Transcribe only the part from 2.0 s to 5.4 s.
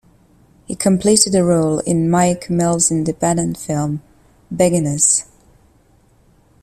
Mike Mills' independent film, "Beginners".